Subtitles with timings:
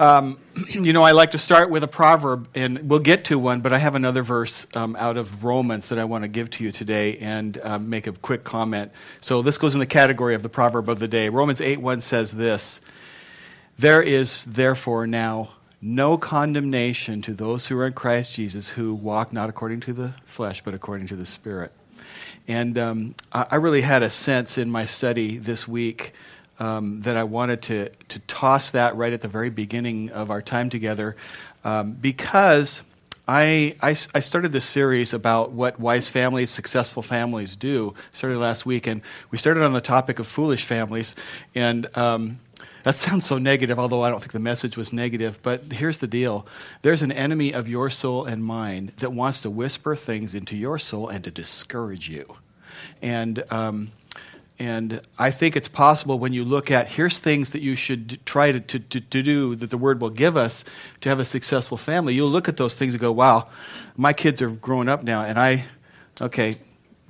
[0.00, 0.38] Um,
[0.70, 3.74] you know, I like to start with a proverb, and we'll get to one, but
[3.74, 6.72] I have another verse um, out of Romans that I want to give to you
[6.72, 8.92] today and um, make a quick comment.
[9.20, 11.28] So this goes in the category of the proverb of the day.
[11.28, 12.80] Romans 8 1 says this
[13.78, 15.50] There is therefore now
[15.82, 20.14] no condemnation to those who are in Christ Jesus who walk not according to the
[20.24, 21.72] flesh, but according to the Spirit.
[22.48, 26.14] And um, I really had a sense in my study this week
[26.60, 30.42] um, that I wanted to, to toss that right at the very beginning of our
[30.42, 31.16] time together
[31.64, 32.82] um, because
[33.26, 37.94] I, I, I, started this series about what wise families, successful families do.
[38.12, 41.14] Started last week, and we started on the topic of foolish families.
[41.54, 42.40] And um,
[42.82, 45.38] that sounds so negative, although I don't think the message was negative.
[45.42, 46.46] But here's the deal
[46.82, 50.78] there's an enemy of your soul and mine that wants to whisper things into your
[50.78, 52.36] soul and to discourage you.
[53.00, 53.92] And um,
[54.60, 58.52] and I think it's possible when you look at here's things that you should try
[58.52, 60.66] to, to, to, to, do that the Word will give us
[61.00, 62.12] to have a successful family.
[62.12, 63.48] You'll look at those things and go, wow,
[63.96, 65.64] my kids are growing up now, and I,
[66.20, 66.56] okay,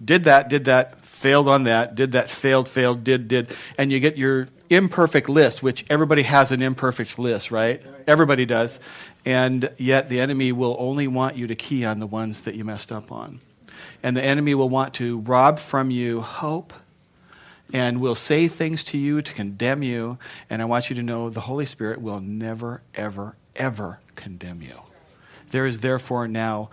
[0.03, 3.51] did that, did that, failed on that, did that, failed, failed, did, did.
[3.77, 7.83] And you get your imperfect list, which everybody has an imperfect list, right?
[8.07, 8.79] Everybody does.
[9.25, 12.65] And yet the enemy will only want you to key on the ones that you
[12.65, 13.41] messed up on.
[14.05, 16.73] And the enemy will want to rob from you hope
[17.73, 20.19] and will say things to you to condemn you.
[20.49, 24.77] And I want you to know the Holy Spirit will never, ever, ever condemn you.
[25.51, 26.71] There is therefore now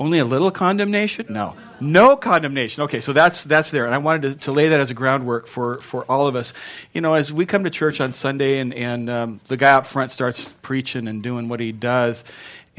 [0.00, 1.26] only a little condemnation?
[1.28, 1.54] No.
[1.78, 2.84] No condemnation.
[2.84, 3.84] Okay, so that's that's there.
[3.84, 6.54] And I wanted to, to lay that as a groundwork for, for all of us.
[6.94, 9.86] You know, as we come to church on Sunday and, and um, the guy up
[9.86, 12.24] front starts preaching and doing what he does,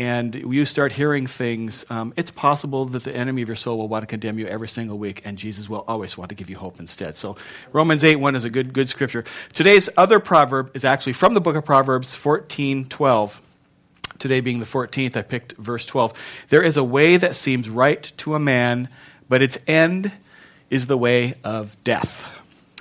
[0.01, 3.87] and you start hearing things, um, it's possible that the enemy of your soul will
[3.87, 6.57] want to condemn you every single week, and Jesus will always want to give you
[6.57, 7.15] hope instead.
[7.15, 7.37] So
[7.71, 9.23] Romans 8 1 is a good, good scripture.
[9.53, 13.41] Today's other proverb is actually from the book of Proverbs 14 12.
[14.17, 16.13] Today being the 14th, I picked verse 12.
[16.49, 18.89] There is a way that seems right to a man,
[19.29, 20.11] but its end
[20.71, 22.27] is the way of death.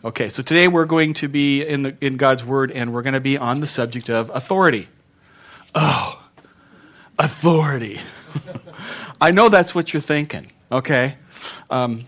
[0.03, 3.13] Okay, so today we're going to be in, the, in God's Word, and we're going
[3.13, 4.89] to be on the subject of authority.
[5.75, 6.20] Oh,
[7.21, 8.01] authority.
[9.21, 11.17] I know that's what you're thinking, okay?
[11.69, 12.07] Um,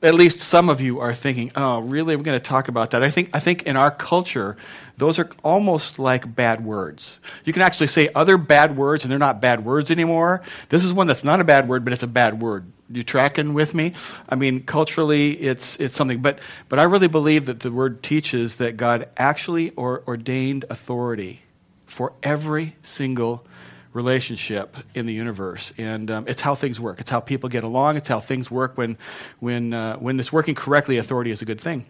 [0.00, 2.16] at least some of you are thinking, oh, really?
[2.16, 3.02] We're going to talk about that.
[3.02, 4.56] I think, I think in our culture,
[4.96, 7.18] those are almost like bad words.
[7.44, 10.42] You can actually say other bad words, and they're not bad words anymore.
[10.68, 12.66] This is one that's not a bad word, but it's a bad word.
[12.90, 13.94] You tracking with me?
[14.28, 16.20] I mean, culturally, it's, it's something.
[16.20, 21.42] But, but I really believe that the word teaches that God actually or, ordained authority
[21.86, 23.44] for every single
[23.92, 25.72] relationship in the universe.
[25.78, 27.00] And um, it's how things work.
[27.00, 27.96] It's how people get along.
[27.96, 28.96] It's how things work when,
[29.40, 31.84] when, uh, when it's working correctly, authority is a good thing.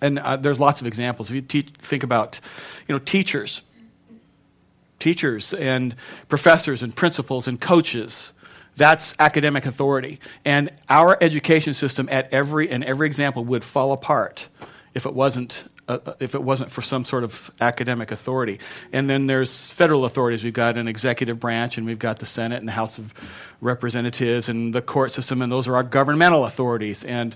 [0.00, 1.30] And uh, there's lots of examples.
[1.30, 2.40] If you te- think about,
[2.88, 3.62] you know, teachers,
[4.98, 5.94] teachers and
[6.28, 8.32] professors and principals and coaches,
[8.76, 10.18] that's academic authority.
[10.44, 14.48] And our education system at every, and every example would fall apart
[14.94, 18.60] if it wasn't uh, uh, if it wasn't for some sort of academic authority.
[18.92, 20.44] And then there's federal authorities.
[20.44, 23.12] We've got an executive branch, and we've got the Senate and the House of
[23.60, 27.02] Representatives and the court system, and those are our governmental authorities.
[27.04, 27.34] And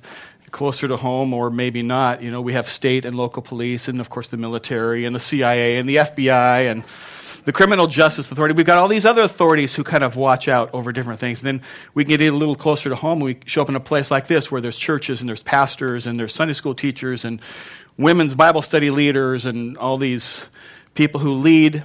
[0.53, 4.01] closer to home, or maybe not, you know, we have state and local police, and
[4.01, 6.85] of course the military, and the CIA, and the FBI, and
[7.47, 8.55] the criminal justice authority.
[8.55, 11.41] We've got all these other authorities who kind of watch out over different things.
[11.41, 13.21] And then we get a little closer to home.
[13.21, 16.19] We show up in a place like this where there's churches and there's pastors and
[16.19, 17.41] there's Sunday school teachers and
[17.99, 20.47] women's Bible study leaders and all these
[20.95, 21.85] people who lead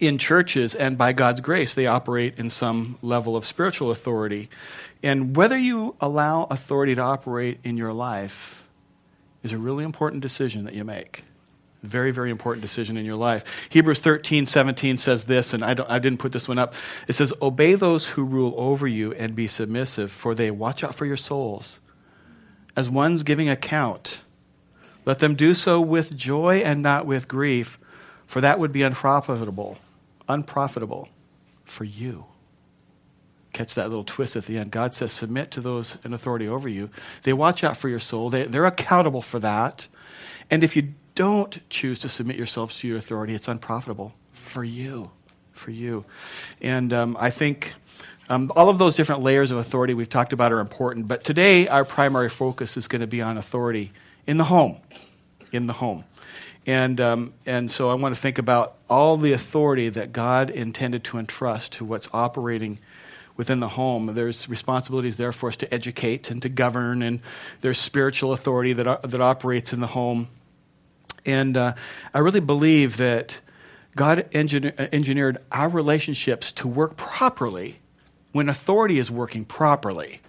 [0.00, 4.48] in churches, and by God's grace, they operate in some level of spiritual authority.
[5.02, 8.64] And whether you allow authority to operate in your life
[9.42, 11.24] is a really important decision that you make.
[11.82, 13.68] Very, very important decision in your life.
[13.70, 16.74] Hebrews 13, 17 says this, and I, I didn't put this one up.
[17.08, 20.94] It says, Obey those who rule over you and be submissive, for they watch out
[20.94, 21.80] for your souls
[22.76, 24.22] as ones giving account
[25.04, 27.78] let them do so with joy and not with grief,
[28.26, 29.78] for that would be unprofitable,
[30.28, 31.08] unprofitable
[31.64, 32.26] for you.
[33.52, 34.70] Catch that little twist at the end.
[34.70, 36.88] God says, submit to those in authority over you.
[37.24, 39.88] They watch out for your soul, they, they're accountable for that.
[40.50, 45.10] And if you don't choose to submit yourselves to your authority, it's unprofitable for you.
[45.52, 46.04] For you.
[46.60, 47.74] And um, I think
[48.30, 51.68] um, all of those different layers of authority we've talked about are important, but today
[51.68, 53.92] our primary focus is going to be on authority
[54.26, 54.78] in the home.
[55.52, 56.04] In the home.
[56.66, 61.02] And, um, and so I want to think about all the authority that God intended
[61.04, 62.78] to entrust to what's operating
[63.36, 64.14] within the home.
[64.14, 67.20] There's responsibilities there for us to educate and to govern, and
[67.60, 70.28] there's spiritual authority that, that operates in the home.
[71.26, 71.74] And uh,
[72.14, 73.38] I really believe that
[73.96, 77.78] God engin- engineered our relationships to work properly
[78.32, 80.20] when authority is working properly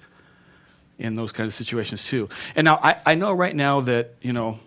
[0.98, 2.30] in those kind of situations too.
[2.56, 4.60] And now I, I know right now that, you know,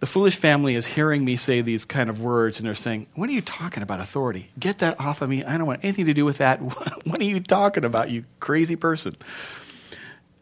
[0.00, 3.30] the foolish family is hearing me say these kind of words and they're saying, What
[3.30, 4.48] are you talking about, authority?
[4.58, 5.44] Get that off of me.
[5.44, 6.60] I don't want anything to do with that.
[7.06, 9.14] what are you talking about, you crazy person?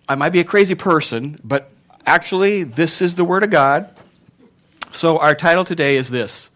[0.08, 1.70] I might be a crazy person, but
[2.06, 3.94] actually, this is the Word of God.
[4.92, 6.48] So, our title today is this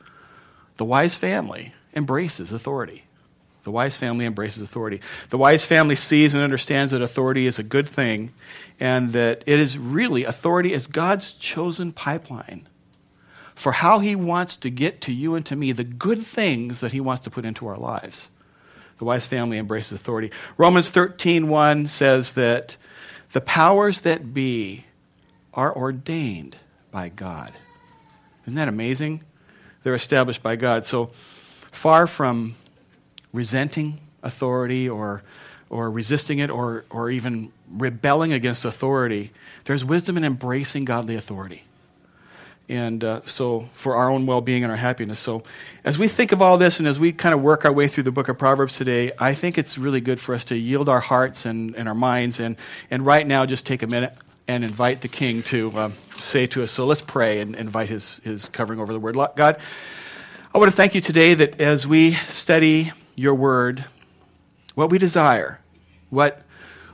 [0.79, 3.05] The Wise Family Embraces Authority.
[3.65, 5.01] The wise family embraces authority.
[5.31, 8.33] The wise family sees and understands that authority is a good thing
[8.79, 12.69] and that it is really, authority is God's chosen pipeline
[13.55, 16.93] for how he wants to get to you and to me the good things that
[16.93, 18.29] he wants to put into our lives.
[18.99, 20.31] The wise family embraces authority.
[20.57, 22.77] Romans 13:1 says that
[23.33, 24.85] the powers that be
[25.53, 26.57] are ordained
[26.91, 27.53] by God.
[28.43, 29.23] Isn't that amazing?
[29.83, 30.85] They're established by God.
[30.85, 31.11] So
[31.73, 32.57] far from
[33.35, 35.23] resenting authority or,
[35.69, 39.33] or resisting it or, or even rebelling against authority,
[39.65, 41.65] there's wisdom in embracing godly authority.
[42.67, 45.21] And uh, so, for our own well being and our happiness.
[45.21, 45.43] So,
[45.85, 48.05] as we think of all this and as we kind of work our way through
[48.05, 51.01] the book of Proverbs today, I think it's really good for us to yield our
[51.01, 52.57] hearts and, and our minds and,
[52.91, 54.15] and right now just take a minute
[54.49, 56.71] and invite the King to um, say to us.
[56.71, 59.15] So, let's pray and invite his, his covering over the word.
[59.15, 59.59] God,
[60.55, 63.85] I want to thank you today that as we study your word,
[64.75, 65.61] what we desire,
[66.11, 66.43] what,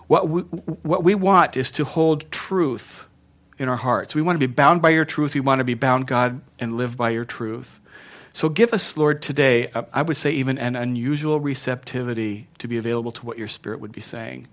[0.06, 3.06] what, we, what we want is to hold truth
[3.58, 4.14] in our hearts.
[4.14, 5.34] We want to be bound by your truth.
[5.34, 7.78] We want to be bound, God, and live by your truth.
[8.32, 12.78] So give us, Lord, today, uh, I would say even an unusual receptivity to be
[12.78, 14.46] available to what your Spirit would be saying.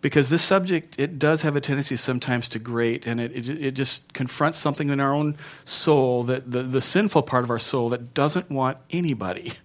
[0.00, 3.70] Because this subject, it does have a tendency sometimes to grate, and it, it, it
[3.72, 7.88] just confronts something in our own soul, that the, the sinful part of our soul
[7.90, 9.54] that doesn't want anybody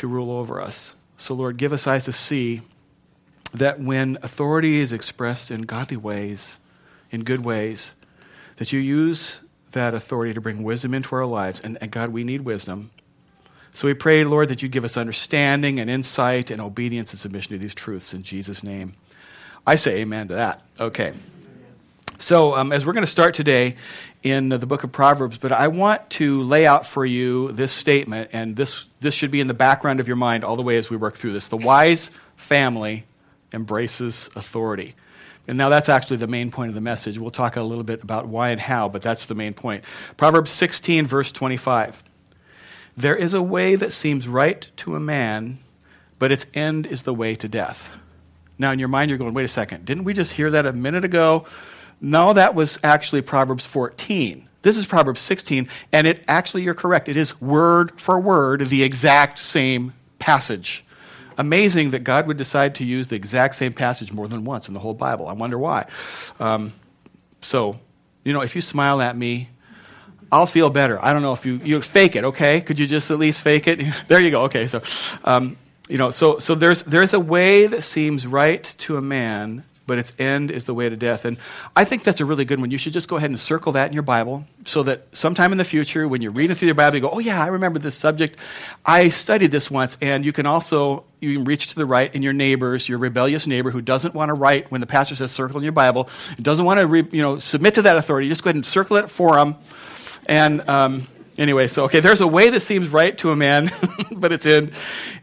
[0.00, 0.94] to rule over us.
[1.18, 2.62] So, Lord, give us eyes to see
[3.52, 6.58] that when authority is expressed in godly ways,
[7.10, 7.92] in good ways,
[8.56, 9.40] that you use
[9.72, 11.60] that authority to bring wisdom into our lives.
[11.60, 12.90] And, and, God, we need wisdom.
[13.74, 17.52] So we pray, Lord, that you give us understanding and insight and obedience and submission
[17.52, 18.94] to these truths in Jesus' name.
[19.66, 20.62] I say amen to that.
[20.80, 21.12] Okay.
[22.18, 23.76] So, um, as we're going to start today
[24.22, 28.30] in the book of Proverbs, but I want to lay out for you this statement,
[28.32, 30.90] and this, this should be in the background of your mind all the way as
[30.90, 31.48] we work through this.
[31.48, 33.04] The wise family
[33.52, 34.94] embraces authority.
[35.48, 37.18] And now that's actually the main point of the message.
[37.18, 39.84] We'll talk a little bit about why and how, but that's the main point.
[40.16, 42.02] Proverbs 16, verse 25.
[42.96, 45.58] There is a way that seems right to a man,
[46.18, 47.90] but its end is the way to death.
[48.58, 49.86] Now, in your mind, you're going, wait a second.
[49.86, 51.46] Didn't we just hear that a minute ago?
[52.00, 54.48] No, that was actually Proverbs 14.
[54.62, 57.08] This is Proverbs 16, and it actually, you're correct.
[57.08, 60.84] It is word for word the exact same passage.
[61.38, 64.74] Amazing that God would decide to use the exact same passage more than once in
[64.74, 65.26] the whole Bible.
[65.28, 65.86] I wonder why.
[66.38, 66.74] Um,
[67.40, 67.80] so,
[68.24, 69.48] you know, if you smile at me,
[70.30, 71.02] I'll feel better.
[71.02, 72.60] I don't know if you, you fake it, okay?
[72.60, 73.80] Could you just at least fake it?
[74.08, 74.42] there you go.
[74.42, 74.82] Okay, so,
[75.24, 75.56] um,
[75.88, 79.98] you know, so, so there's, there's a way that seems right to a man, but
[79.98, 81.24] its end is the way to death.
[81.24, 81.36] And
[81.74, 82.70] I think that's a really good one.
[82.70, 85.58] You should just go ahead and circle that in your Bible so that sometime in
[85.58, 87.96] the future, when you're reading through your Bible, you go, oh, yeah, I remember this
[87.96, 88.38] subject.
[88.86, 89.96] I studied this once.
[90.00, 93.48] And you can also you can reach to the right in your neighbors, your rebellious
[93.48, 96.08] neighbor who doesn't want to write when the pastor says circle in your Bible,
[96.40, 98.28] doesn't want to re, you know, submit to that authority.
[98.28, 99.56] Just go ahead and circle it for them.
[100.26, 103.72] And um, anyway, so, okay, there's a way that seems right to a man,
[104.12, 104.70] but its end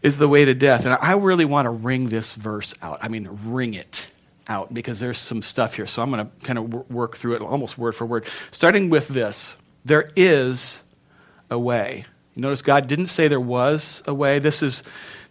[0.01, 0.85] is the way to death.
[0.85, 2.99] And I really want to ring this verse out.
[3.01, 4.09] I mean, ring it
[4.47, 5.87] out because there's some stuff here.
[5.87, 8.25] So I'm going to kind of work through it almost word for word.
[8.51, 10.81] Starting with this there is
[11.49, 12.05] a way.
[12.35, 14.39] Notice God didn't say there was a way.
[14.39, 14.83] This is,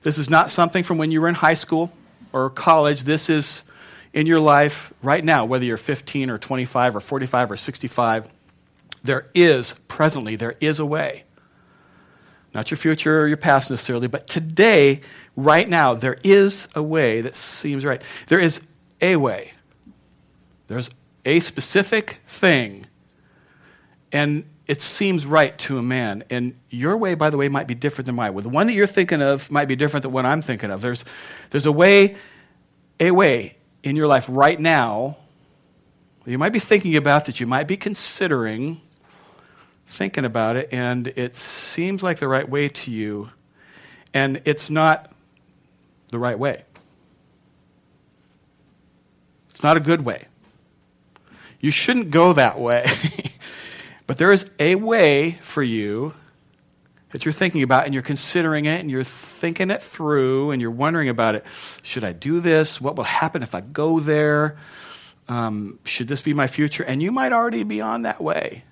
[0.03, 1.93] this is not something from when you were in high school
[2.33, 3.05] or college.
[3.05, 3.63] This is
[4.13, 8.29] in your life right now, whether you're 15 or 25 or 45 or 65.
[9.05, 11.25] There is, presently, there is a way.
[12.55, 15.03] Not your future or your past necessarily, but today,
[15.37, 18.01] right now, there is a way that seems right.
[18.29, 18.61] There is
[19.01, 19.53] a way.
[20.69, 20.91] There's
[21.25, 22.87] a specific thing,
[24.13, 26.25] and it seems right to a man.
[26.31, 28.35] And your way, by the way, might be different than mine.
[28.35, 30.81] Well, the one that you're thinking of might be different than what I'm thinking of.
[30.81, 31.05] There's,
[31.51, 32.17] there's a way,
[32.99, 35.17] a way in your life right now
[36.27, 38.81] you might be thinking about that you might be considering
[39.87, 43.31] thinking about it, and it seems like the right way to you,
[44.13, 45.13] and it's not
[46.11, 46.65] the right way.
[49.57, 50.27] It's not a good way.
[51.61, 52.87] You shouldn't go that way.
[54.07, 56.15] But there is a way for you
[57.11, 60.71] that you're thinking about and you're considering it and you're thinking it through and you're
[60.71, 61.45] wondering about it.
[61.83, 62.81] Should I do this?
[62.81, 64.59] What will happen if I go there?
[65.29, 66.85] Um, should this be my future?
[66.85, 68.63] And you might already be on that way.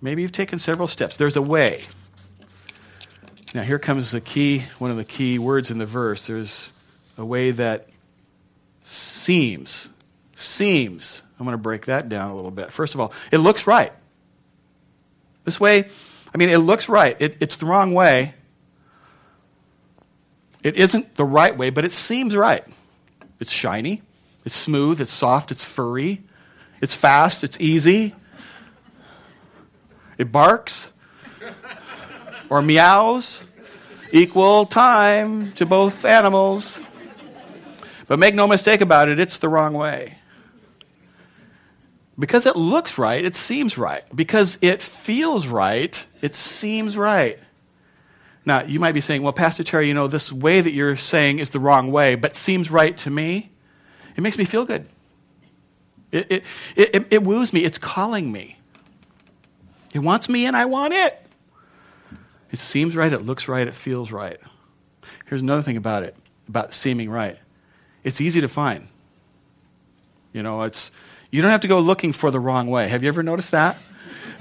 [0.00, 1.16] Maybe you've taken several steps.
[1.16, 1.84] There's a way.
[3.54, 6.26] Now, here comes the key, one of the key words in the verse.
[6.26, 6.72] There's
[7.16, 7.88] a way that
[8.86, 9.88] seems,
[10.34, 11.22] seems.
[11.38, 12.72] I'm going to break that down a little bit.
[12.72, 13.92] First of all, it looks right.
[15.44, 15.88] This way,
[16.32, 17.16] I mean, it looks right.
[17.20, 18.34] It, it's the wrong way.
[20.62, 22.64] It isn't the right way, but it seems right.
[23.38, 24.02] It's shiny,
[24.44, 26.22] it's smooth, it's soft, it's furry,
[26.80, 28.14] it's fast, it's easy.
[30.16, 30.90] It barks
[32.48, 33.44] or meows,
[34.10, 36.80] equal time to both animals.
[38.06, 40.18] But make no mistake about it, it's the wrong way.
[42.18, 44.04] Because it looks right, it seems right.
[44.14, 47.38] Because it feels right, it seems right.
[48.46, 51.40] Now, you might be saying, well, Pastor Terry, you know, this way that you're saying
[51.40, 53.50] is the wrong way, but seems right to me.
[54.16, 54.86] It makes me feel good.
[56.12, 56.44] It, it,
[56.76, 57.64] it, it, woos me.
[57.64, 58.58] It's calling me.
[59.92, 61.20] It wants me and I want it.
[62.52, 64.38] It seems right, it looks right, it feels right.
[65.26, 66.16] Here's another thing about it,
[66.48, 67.38] about seeming right.
[68.06, 68.86] It's easy to find.
[70.32, 70.92] You know, it's
[71.32, 72.86] you don't have to go looking for the wrong way.
[72.86, 73.76] Have you ever noticed that?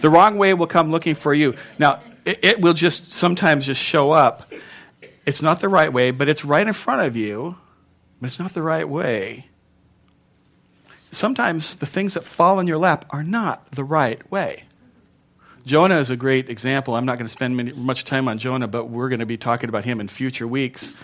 [0.02, 1.56] The wrong way will come looking for you.
[1.80, 4.54] Now, it, it will just sometimes just show up.
[5.26, 7.58] It's not the right way, but it's right in front of you,
[8.22, 9.48] but it's not the right way.
[11.12, 14.66] Sometimes the things that fall in your lap are not the right way.
[15.66, 16.96] Jonah is a great example.
[16.96, 19.38] I'm not going to spend many, much time on Jonah, but we're going to be
[19.38, 20.96] talking about him in future weeks.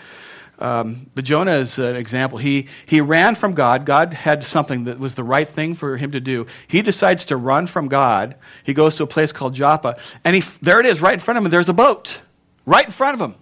[0.62, 2.38] Um, but Jonah is an example.
[2.38, 3.84] He, he ran from God.
[3.84, 6.46] God had something that was the right thing for him to do.
[6.68, 8.36] He decides to run from God.
[8.64, 11.40] He goes to a place called Joppa, and he, there it is, right in front
[11.40, 11.50] of him.
[11.50, 12.20] There's a boat,
[12.68, 13.36] right in front of him.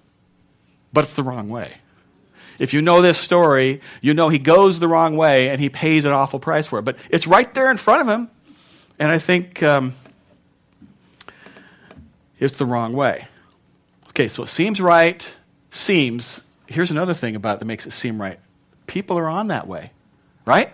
[0.94, 1.74] But it's the wrong way.
[2.58, 6.06] If you know this story, you know he goes the wrong way and he pays
[6.06, 6.84] an awful price for it.
[6.84, 8.30] But it's right there in front of him.
[8.98, 9.94] And I think um,
[12.38, 13.28] it's the wrong way.
[14.10, 15.36] Okay, so it seems right,
[15.70, 16.42] seems.
[16.70, 18.40] Here's another thing about it that makes it seem right.
[18.86, 19.92] People are on that way,
[20.46, 20.72] right?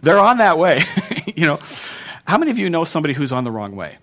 [0.00, 0.84] They're on that way.
[1.34, 1.58] you know,
[2.24, 3.96] how many of you know somebody who's on the wrong way?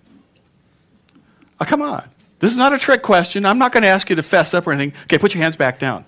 [1.58, 2.06] Oh, come on.
[2.38, 3.46] This is not a trick question.
[3.46, 5.00] I'm not going to ask you to fess up or anything.
[5.04, 6.04] Okay, put your hands back down.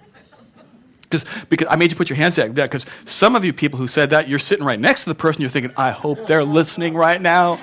[1.02, 3.78] Because, because I made you put your hands back down because some of you people
[3.78, 6.44] who said that, you're sitting right next to the person, you're thinking, I hope they're
[6.44, 7.56] listening right now.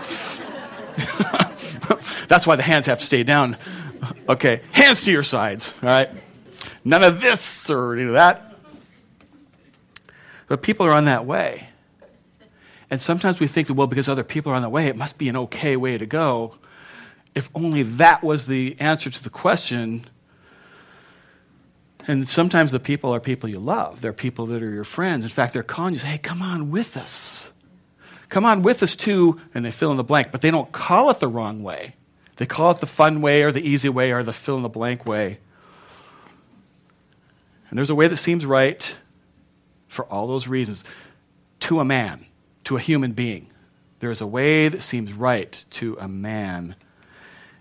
[2.27, 3.57] That's why the hands have to stay down.
[4.27, 6.09] Okay, hands to your sides, all right?
[6.83, 8.55] None of this or any of that.
[10.47, 11.69] But people are on that way.
[12.89, 15.17] And sometimes we think that, well, because other people are on the way, it must
[15.17, 16.55] be an okay way to go.
[17.33, 20.09] If only that was the answer to the question.
[22.05, 24.01] And sometimes the people are people you love.
[24.01, 25.23] They're people that are your friends.
[25.23, 27.53] In fact, they're calling you, say, hey, come on with us.
[28.27, 29.39] Come on with us too.
[29.53, 31.95] And they fill in the blank, but they don't call it the wrong way.
[32.35, 34.69] They call it the fun way or the easy way or the fill in the
[34.69, 35.37] blank way.
[37.71, 38.95] And there's a way that seems right
[39.87, 40.83] for all those reasons
[41.61, 42.25] to a man,
[42.65, 43.47] to a human being.
[43.99, 46.75] There is a way that seems right to a man.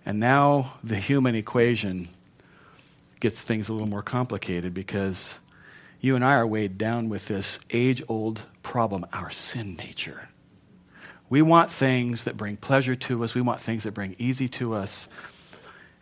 [0.04, 2.08] And now the human equation
[3.20, 5.38] gets things a little more complicated because
[6.00, 10.28] you and I are weighed down with this age old problem, our sin nature.
[11.28, 13.36] We want things that bring pleasure to us.
[13.36, 15.06] We want things that bring easy to us.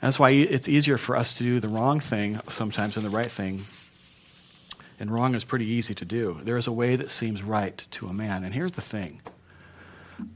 [0.00, 3.30] That's why it's easier for us to do the wrong thing sometimes than the right
[3.30, 3.62] thing.
[5.00, 6.40] And wrong is pretty easy to do.
[6.42, 8.44] There is a way that seems right to a man.
[8.44, 9.20] And here's the thing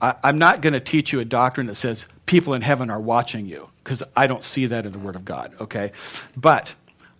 [0.00, 3.00] I, am not going to teach you a doctrine that says people in heaven are
[3.00, 5.92] watching you, because I don't see that in the Word of God, okay?
[6.37, 6.75] But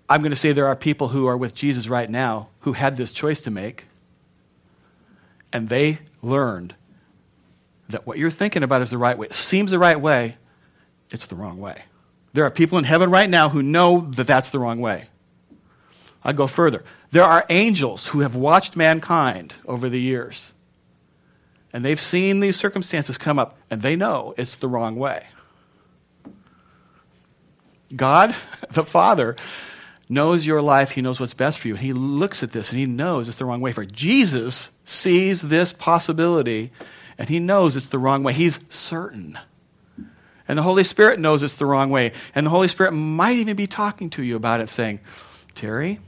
[0.09, 2.97] I'm going to say there are people who are with Jesus right now who had
[2.97, 3.87] this choice to make,
[5.53, 6.75] and they learned
[7.89, 9.27] that what you're thinking about is the right way.
[9.27, 10.37] It seems the right way,
[11.11, 11.83] it's the wrong way.
[12.33, 15.07] There are people in heaven right now who know that that's the wrong way.
[16.25, 16.85] I go further.
[17.13, 20.55] There are angels who have watched mankind over the years,
[21.73, 25.27] and they've seen these circumstances come up, and they know it's the wrong way.
[27.95, 28.35] God,
[28.71, 29.37] the Father,
[30.09, 30.93] knows your life.
[30.93, 31.75] He knows what's best for you.
[31.75, 35.73] He looks at this and he knows it's the wrong way for Jesus sees this
[35.73, 36.71] possibility
[37.19, 38.33] and he knows it's the wrong way.
[38.33, 39.39] He's certain.
[40.49, 42.13] And the Holy Spirit knows it's the wrong way.
[42.35, 45.01] And the Holy Spirit might even be talking to you about it, saying,
[45.55, 46.01] Terry,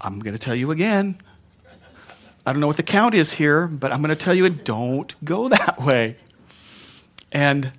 [0.00, 1.18] I'm going to tell you again.
[2.46, 5.14] I don't know what the count is here, but I'm going to tell you don't
[5.24, 6.16] go that way.
[7.32, 7.72] And,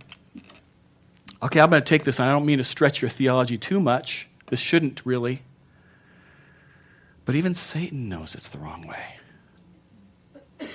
[1.42, 4.30] okay, I'm going to take this, I don't mean to stretch your theology too much.
[4.48, 5.42] This shouldn't really.
[7.26, 10.68] But even Satan knows it's the wrong way.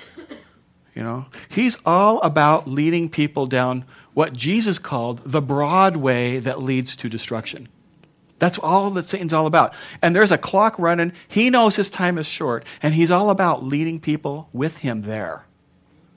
[0.95, 3.85] You know, he's all about leading people down
[4.15, 7.69] what Jesus called the broad way that leads to destruction.
[8.38, 9.73] That's all that Satan's all about.
[10.02, 11.12] And there's a clock running.
[11.26, 15.47] He knows his time is short, and he's all about leading people with him there.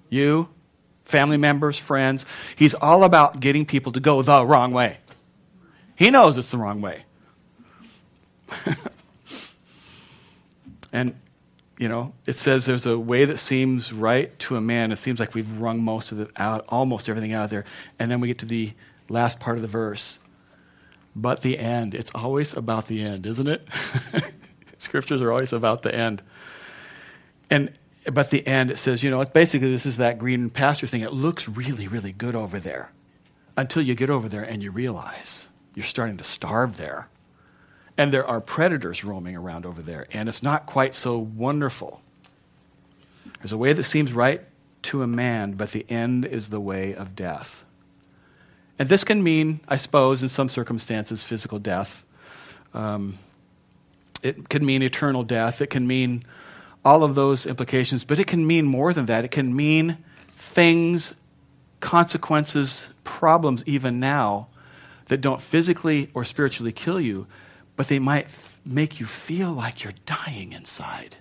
[0.09, 0.49] You,
[1.05, 4.97] family members, friends, he's all about getting people to go the wrong way.
[5.95, 7.03] He knows it's the wrong way.
[10.91, 11.15] and,
[11.77, 14.91] you know, it says there's a way that seems right to a man.
[14.91, 17.65] It seems like we've wrung most of it out, almost everything out of there.
[17.97, 18.73] And then we get to the
[19.09, 20.18] last part of the verse
[21.15, 21.95] but the end.
[21.95, 23.67] It's always about the end, isn't it?
[24.77, 26.21] Scriptures are always about the end.
[27.49, 27.71] And
[28.11, 31.01] but the end, it says, you know, basically this is that green pasture thing.
[31.01, 32.91] It looks really, really good over there
[33.57, 37.09] until you get over there and you realize you're starting to starve there.
[37.97, 42.01] And there are predators roaming around over there, and it's not quite so wonderful.
[43.39, 44.41] There's a way that seems right
[44.83, 47.65] to a man, but the end is the way of death.
[48.79, 52.05] And this can mean, I suppose, in some circumstances, physical death.
[52.73, 53.19] Um,
[54.23, 55.61] it can mean eternal death.
[55.61, 56.23] It can mean
[56.85, 59.25] all of those implications, but it can mean more than that.
[59.25, 59.97] It can mean
[60.29, 61.13] things,
[61.81, 64.47] consequences, problems, even now,
[65.07, 67.27] that don't physically or spiritually kill you,
[67.75, 71.17] but they might f- make you feel like you're dying inside.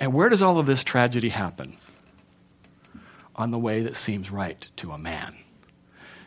[0.00, 1.76] And where does all of this tragedy happen?
[3.38, 5.36] On the way that seems right to a man.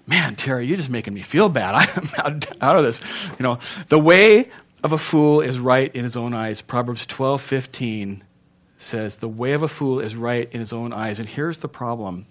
[0.08, 1.76] Man, Terry, you're just making me feel bad.
[1.96, 3.30] I'm out, out of this.
[3.40, 4.50] You know, the way
[4.84, 6.62] of a fool is right in his own eyes.
[6.62, 8.24] Proverbs 12, 15
[8.78, 11.20] says, The way of a fool is right in his own eyes.
[11.20, 12.26] And here's the problem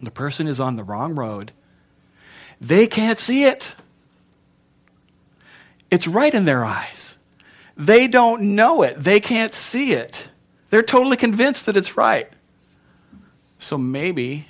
[0.00, 1.52] the person is on the wrong road,
[2.60, 3.74] they can't see it.
[5.90, 7.16] It's right in their eyes.
[7.76, 10.28] They don't know it, they can't see it.
[10.70, 12.28] They're totally convinced that it's right.
[13.58, 14.46] So maybe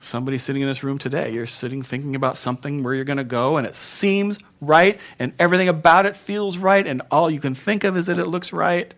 [0.00, 3.24] somebody sitting in this room today, you're sitting thinking about something where you're going to
[3.24, 7.54] go and it seems right and everything about it feels right and all you can
[7.54, 8.94] think of is that it looks right.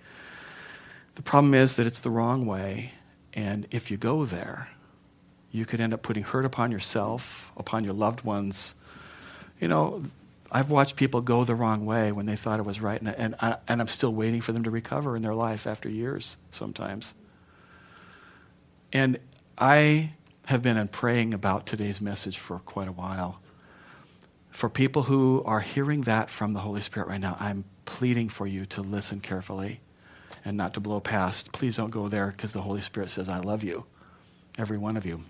[1.17, 2.93] The problem is that it's the wrong way.
[3.35, 4.69] And if you go there,
[5.51, 8.75] you could end up putting hurt upon yourself, upon your loved ones.
[9.61, 10.05] You know,
[10.51, 13.35] I've watched people go the wrong way when they thought it was right, and, and,
[13.41, 17.15] I, and I'm still waiting for them to recover in their life after years sometimes.
[18.93, 19.19] And
[19.57, 20.13] I
[20.47, 23.41] have been praying about today's message for quite a while.
[24.51, 28.47] For people who are hearing that from the Holy Spirit right now, I'm pleading for
[28.47, 29.81] you to listen carefully
[30.45, 31.53] and not to blow past.
[31.53, 33.87] Please don't go there because the Holy Spirit says, I love you,
[34.59, 35.23] every one of you.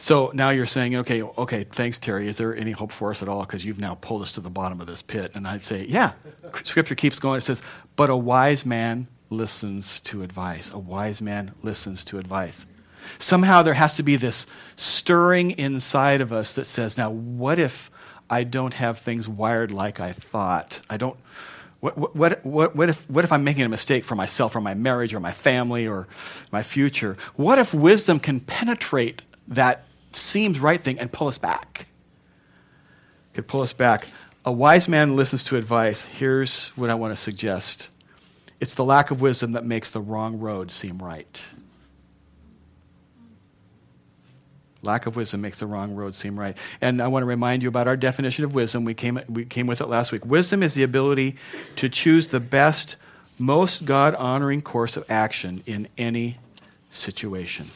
[0.00, 2.28] So now you're saying, okay, okay, thanks, Terry.
[2.28, 3.40] Is there any hope for us at all?
[3.40, 5.32] Because you've now pulled us to the bottom of this pit.
[5.34, 6.12] And I'd say, yeah.
[6.62, 7.38] Scripture keeps going.
[7.38, 7.62] It says,
[7.96, 10.72] but a wise man listens to advice.
[10.72, 12.66] A wise man listens to advice.
[13.18, 17.90] Somehow there has to be this stirring inside of us that says, now, what if
[18.28, 20.80] I don't have things wired like I thought?
[20.90, 21.16] I don't.
[21.80, 24.74] What, what, what, what, if, what if I'm making a mistake for myself or my
[24.74, 26.08] marriage or my family or
[26.50, 27.16] my future?
[27.36, 31.86] What if wisdom can penetrate that seems right thing and pull us back?
[33.32, 34.08] Could pull us back.
[34.44, 36.04] A wise man listens to advice.
[36.04, 37.88] Here's what I want to suggest
[38.60, 41.44] it's the lack of wisdom that makes the wrong road seem right.
[44.82, 46.56] Lack of wisdom makes the wrong road seem right.
[46.80, 48.84] And I want to remind you about our definition of wisdom.
[48.84, 50.24] We came, we came with it last week.
[50.24, 51.36] Wisdom is the ability
[51.76, 52.96] to choose the best,
[53.38, 56.38] most God honoring course of action in any
[56.90, 57.70] situation.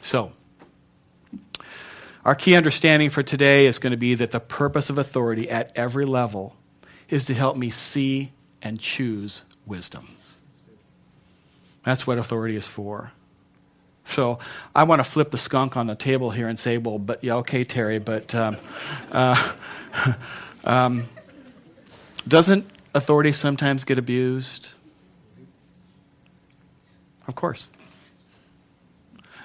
[0.00, 0.32] So,
[2.24, 5.72] our key understanding for today is going to be that the purpose of authority at
[5.76, 6.56] every level
[7.08, 10.08] is to help me see and choose wisdom.
[11.84, 13.12] That's what authority is for.
[14.04, 14.38] So
[14.74, 17.36] I want to flip the skunk on the table here and say, well, but yeah,
[17.36, 18.56] okay, Terry, but um,
[19.12, 19.52] uh,
[20.64, 21.08] um,
[22.26, 24.70] doesn't authority sometimes get abused?
[27.26, 27.68] Of course.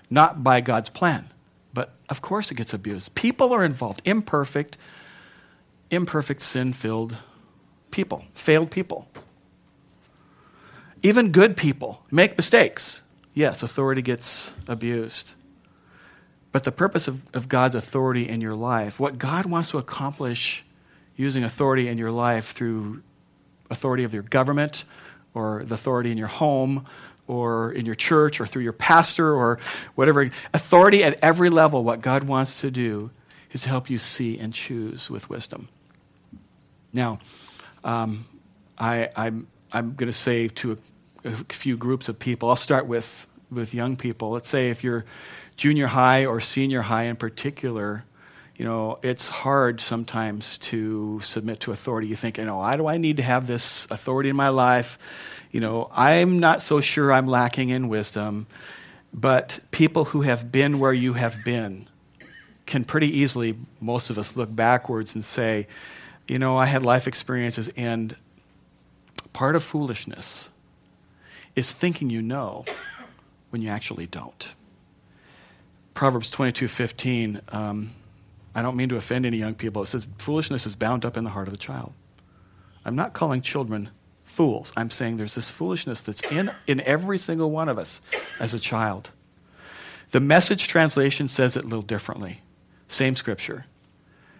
[0.10, 1.30] Not by God's plan,
[1.74, 3.16] but of course it gets abused.
[3.16, 4.78] People are involved, imperfect,
[5.92, 7.18] imperfect, sin filled
[7.92, 9.08] people, failed people.
[11.02, 13.02] Even good people make mistakes.
[13.34, 15.34] Yes, authority gets abused.
[16.52, 20.64] But the purpose of, of God's authority in your life, what God wants to accomplish
[21.16, 23.02] using authority in your life through
[23.70, 24.84] authority of your government
[25.34, 26.86] or the authority in your home
[27.28, 29.60] or in your church or through your pastor or
[29.96, 30.32] whatever.
[30.54, 33.12] Authority at every level, what God wants to do
[33.52, 35.68] is to help you see and choose with wisdom.
[36.92, 37.20] Now,
[37.84, 38.26] um,
[38.78, 40.78] I, I'm, I'm going to say to
[41.24, 44.32] a, a few groups of people, I'll start with, with young people.
[44.32, 45.06] Let's say if you're
[45.56, 48.06] junior high or senior high in particular,
[48.56, 52.08] you know, it's hard sometimes to submit to authority.
[52.10, 55.00] You think, you know, why do I need to have this authority in my life?
[55.52, 58.48] You know, I'm not so sure I'm lacking in wisdom,
[59.14, 61.88] but people who have been where you have been
[62.66, 65.68] can pretty easily, most of us, look backwards and say,
[66.30, 68.16] you know, I had life experiences, and
[69.34, 70.50] part of foolishness
[71.56, 72.66] is thinking you know
[73.50, 74.54] when you actually don't.
[75.94, 77.42] Proverbs 22:15.
[77.54, 77.92] Um,
[78.56, 79.84] I don't mean to offend any young people.
[79.84, 81.94] It says foolishness is bound up in the heart of the child.
[82.86, 83.90] I'm not calling children
[84.24, 84.72] fools.
[84.78, 88.02] I'm saying there's this foolishness that's in, in every single one of us
[88.40, 89.10] as a child.
[90.12, 92.42] The message translation says it a little differently.
[92.88, 93.66] Same scripture.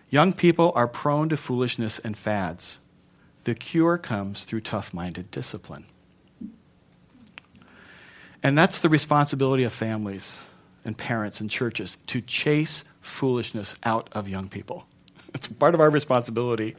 [0.10, 2.80] Young people are prone to foolishness and fads.
[3.44, 5.86] The cure comes through tough minded discipline.
[8.42, 10.48] And that's the responsibility of families
[10.86, 14.86] and parents and churches to chase foolishness out of young people.
[15.32, 16.76] It's part of our responsibility.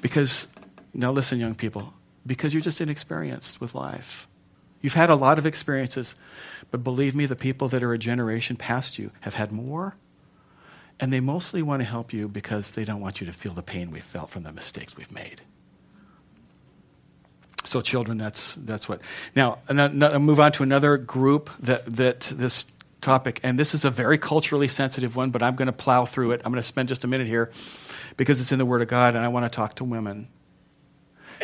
[0.00, 0.48] Because,
[0.94, 1.92] now listen, young people,
[2.26, 4.26] because you're just inexperienced with life.
[4.80, 6.14] You've had a lot of experiences,
[6.70, 9.96] but believe me, the people that are a generation past you have had more
[11.00, 13.62] and they mostly want to help you because they don't want you to feel the
[13.62, 15.40] pain we've felt from the mistakes we've made.
[17.64, 19.00] So, children, that's, that's what.
[19.34, 22.66] Now, I'll move on to another group that, that this
[23.00, 26.32] topic, and this is a very culturally sensitive one, but I'm going to plow through
[26.32, 26.42] it.
[26.44, 27.50] I'm going to spend just a minute here
[28.16, 30.28] because it's in the Word of God, and I want to talk to women.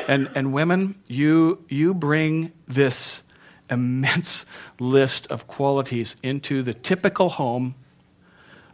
[0.08, 3.22] And, and women, you, you bring this
[3.70, 4.44] immense
[4.78, 7.74] list of qualities into the typical home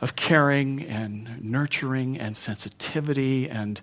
[0.02, 3.80] of caring and nurturing and sensitivity and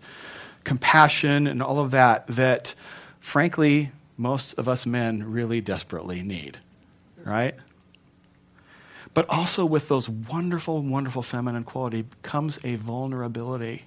[0.66, 2.76] compassion and all of that that,
[3.22, 6.60] frankly, most of us men really desperately need,
[7.24, 7.56] right?
[9.14, 13.86] But also with those wonderful, wonderful feminine quality comes a vulnerability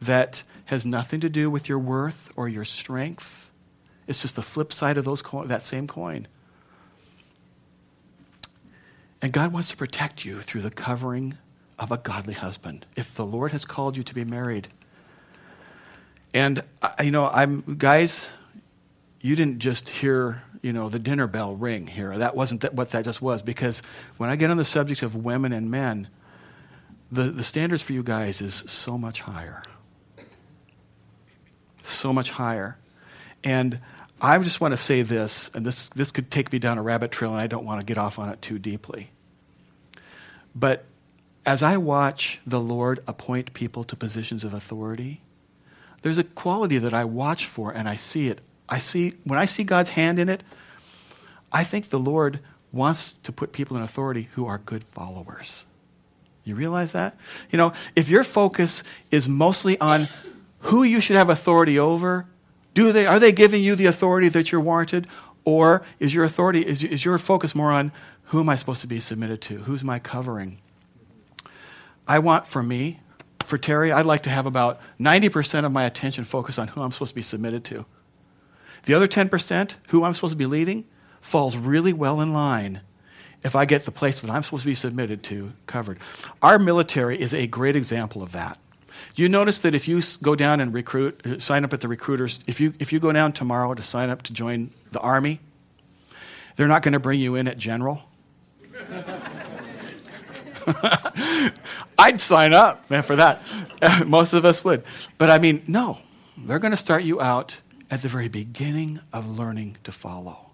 [0.00, 3.50] that has nothing to do with your worth or your strength.
[4.06, 6.28] It's just the flip side of those co- that same coin.
[9.22, 11.38] And God wants to protect you through the covering
[11.78, 12.84] of a godly husband.
[12.96, 14.68] If the Lord has called you to be married,
[16.34, 18.30] and uh, you know, I'm guys,
[19.20, 22.18] you didn't just hear you know the dinner bell ring here.
[22.18, 23.42] That wasn't that, what that just was.
[23.42, 23.80] Because
[24.16, 26.08] when I get on the subject of women and men,
[27.12, 29.62] the, the standards for you guys is so much higher,
[31.84, 32.76] so much higher,
[33.44, 33.78] and
[34.24, 37.10] I just want to say this, and this, this could take me down a rabbit
[37.10, 39.10] trail, and I don't want to get off on it too deeply.
[40.54, 40.84] But
[41.44, 45.22] as I watch the Lord appoint people to positions of authority,
[46.02, 48.40] there's a quality that I watch for and I see it.
[48.68, 50.42] I see when I see God's hand in it,
[51.52, 55.66] I think the Lord wants to put people in authority who are good followers.
[56.44, 57.16] You realize that?
[57.50, 60.08] You know, if your focus is mostly on
[60.60, 62.26] who you should have authority over,
[62.74, 65.06] do they, are they giving you the authority that you're warranted?
[65.44, 67.92] Or is your authority, is, is your focus more on
[68.26, 69.58] who am I supposed to be submitted to?
[69.58, 70.58] Who's my covering?
[72.06, 73.00] I want for me,
[73.40, 76.92] for Terry, I'd like to have about 90% of my attention focused on who I'm
[76.92, 77.84] supposed to be submitted to.
[78.84, 80.84] The other 10%, who I'm supposed to be leading,
[81.20, 82.80] falls really well in line
[83.44, 85.98] if I get the place that I'm supposed to be submitted to covered.
[86.40, 88.58] Our military is a great example of that.
[89.14, 92.40] You notice that if you go down and recruit, uh, sign up at the recruiters,
[92.46, 95.40] if you, if you go down tomorrow to sign up to join the Army,
[96.56, 98.02] they're not going to bring you in at general.
[101.98, 103.42] I'd sign up, man, for that.
[104.06, 104.84] Most of us would.
[105.18, 105.98] But I mean, no.
[106.36, 110.50] They're going to start you out at the very beginning of learning to follow.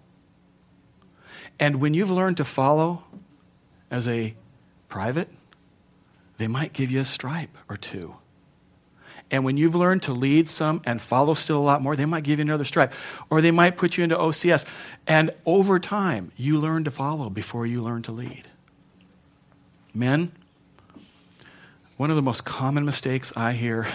[1.59, 3.03] And when you've learned to follow
[3.89, 4.35] as a
[4.87, 5.29] private,
[6.37, 8.15] they might give you a stripe or two.
[9.31, 12.23] And when you've learned to lead some and follow still a lot more, they might
[12.23, 12.93] give you another stripe.
[13.29, 14.67] Or they might put you into OCS.
[15.05, 18.43] And over time, you learn to follow before you learn to lead.
[19.93, 20.31] Men,
[21.97, 23.85] one of the most common mistakes I hear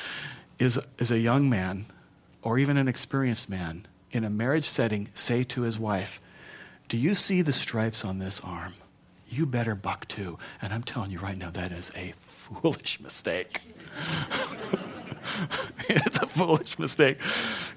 [0.58, 1.86] is, is a young man
[2.42, 6.20] or even an experienced man in a marriage setting say to his wife,
[6.88, 8.74] Do you see the stripes on this arm?
[9.28, 10.38] You better buck too.
[10.60, 13.60] And I'm telling you right now, that is a foolish mistake.
[15.88, 17.18] It's a foolish mistake.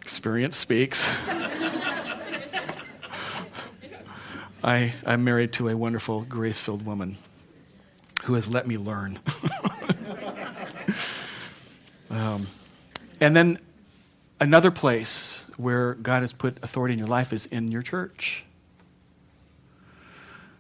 [0.01, 1.09] Experience speaks.
[4.63, 7.17] I, I'm married to a wonderful, grace filled woman
[8.23, 9.19] who has let me learn.
[12.09, 12.47] um,
[13.21, 13.59] and then
[14.39, 18.43] another place where God has put authority in your life is in your church.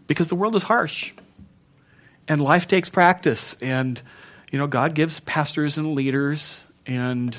[0.07, 1.13] Because the world is harsh
[2.27, 3.55] and life takes practice.
[3.61, 4.01] And,
[4.51, 7.37] you know, God gives pastors and leaders and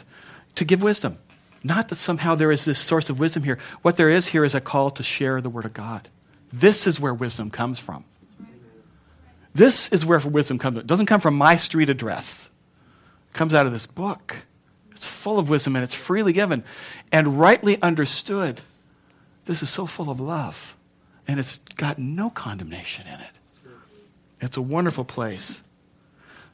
[0.55, 1.19] to give wisdom.
[1.65, 3.59] Not that somehow there is this source of wisdom here.
[3.83, 6.09] What there is here is a call to share the Word of God.
[6.53, 8.05] This is where wisdom comes from.
[9.55, 10.75] This is where wisdom comes.
[10.75, 10.81] From.
[10.81, 12.51] It doesn't come from my street address.
[13.31, 14.37] It comes out of this book.
[14.93, 16.65] It's full of wisdom and it's freely given.
[17.11, 18.61] And rightly understood,
[19.47, 20.75] this is so full of love.
[21.27, 23.31] And it's got no condemnation in it.
[24.41, 25.63] It's a wonderful place.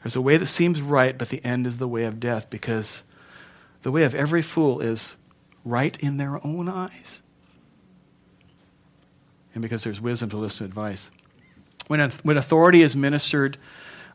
[0.05, 3.03] There's a way that seems right, but the end is the way of death because
[3.81, 5.17] the way of every fool is
[5.65, 7.23] right in their own eyes.
[9.55, 11.11] And because there's wisdom to listen to advice.
[11.87, 13.57] When, when authority is ministered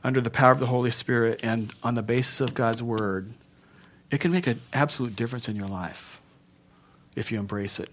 [0.04, 3.34] under the power of the Holy Spirit and on the basis of God's word,
[4.12, 6.22] it can make an absolute difference in your life
[7.16, 7.90] if you embrace it.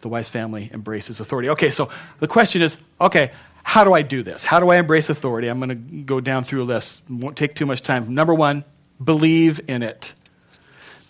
[0.00, 1.50] The wise family embraces authority.
[1.50, 3.30] Okay, so the question is okay,
[3.68, 4.44] how do I do this?
[4.44, 5.46] How do I embrace authority?
[5.46, 7.02] I'm going to go down through a list.
[7.06, 8.14] Won't take too much time.
[8.14, 8.64] Number one,
[9.04, 10.14] believe in it.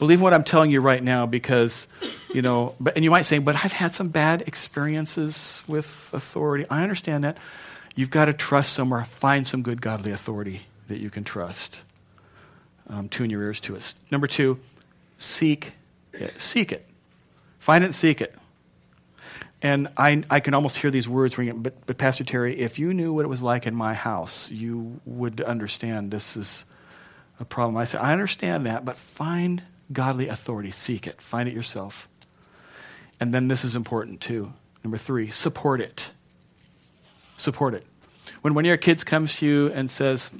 [0.01, 1.87] Believe what I'm telling you right now because,
[2.35, 6.66] you know, but, and you might say, but I've had some bad experiences with authority.
[6.68, 7.38] I understand that.
[7.94, 11.83] You've got to trust somewhere, find some good godly authority that you can trust.
[12.88, 13.94] Um, tune your ears to it.
[14.11, 14.59] Number two,
[15.16, 15.75] seek
[16.12, 16.40] it.
[16.40, 16.85] Seek it.
[17.61, 18.35] Find it and seek it.
[19.61, 22.94] And I, I can almost hear these words ringing, but, but Pastor Terry, if you
[22.94, 26.64] knew what it was like in my house, you would understand this is
[27.40, 27.77] a problem.
[27.77, 30.71] I say, I understand that, but find godly authority.
[30.71, 31.21] Seek it.
[31.21, 32.09] Find it yourself.
[33.18, 34.53] And then this is important too.
[34.85, 36.11] Number three, support it.
[37.37, 37.87] Support it.
[38.42, 40.31] When one of your kids comes to you and says,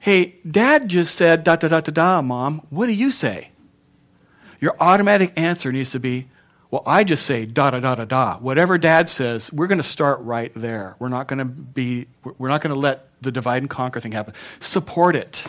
[0.00, 3.50] Hey, dad just said da da da da da, mom, what do you say?
[4.60, 6.28] Your automatic answer needs to be,
[6.70, 8.38] well, I just say da da da da da.
[8.38, 10.96] Whatever dad says, we're going to start right there.
[10.98, 14.12] We're not going to be, we're not going to let the divide and conquer thing
[14.12, 14.34] happen.
[14.60, 15.46] Support it.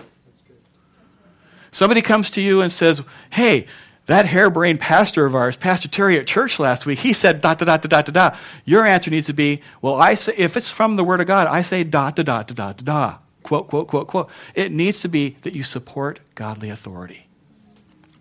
[1.71, 3.67] Somebody comes to you and says, hey,
[4.05, 7.65] that harebrained pastor of ours, Pastor Terry at church last week, he said da da
[7.65, 8.37] da da da da.
[8.65, 11.45] Your answer needs to be, well, I say, if it's from the Word of God,
[11.45, 13.17] I say da da da da da da.
[13.43, 14.29] Quote, quote, quote, quote.
[14.55, 17.27] It needs to be that you support godly authority.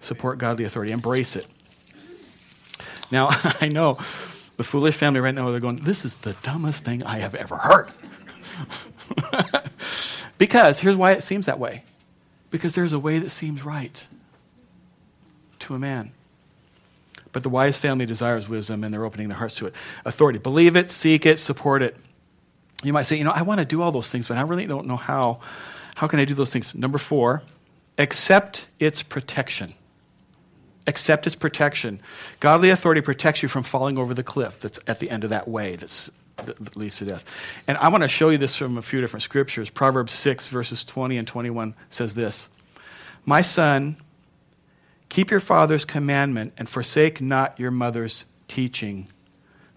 [0.02, 0.92] Support godly authority.
[0.92, 1.46] Embrace it.
[3.10, 3.28] Now,
[3.60, 3.98] I know
[4.56, 7.56] the foolish family right now, they're going, This is the dumbest thing I have ever
[7.56, 7.90] heard.
[10.38, 11.84] because here's why it seems that way
[12.50, 14.06] because there's a way that seems right
[15.60, 16.12] to a man.
[17.32, 19.74] But the wise family desires wisdom and they're opening their hearts to it.
[20.04, 20.38] Authority.
[20.38, 21.96] Believe it, seek it, support it.
[22.82, 24.66] You might say, you know, I want to do all those things, but I really
[24.66, 25.40] don't know how.
[25.96, 26.76] How can I do those things?
[26.76, 27.42] Number four,
[27.98, 29.74] accept its protection
[30.88, 32.01] accept its protection.
[32.40, 35.46] Godly authority protects you from falling over the cliff that's at the end of that
[35.46, 37.24] way that's, that leads to death.
[37.68, 39.70] And I want to show you this from a few different scriptures.
[39.70, 42.48] Proverbs 6, verses 20 and 21 says this
[43.24, 43.98] My son,
[45.09, 49.09] keep your father's commandment and forsake not your mother's teaching.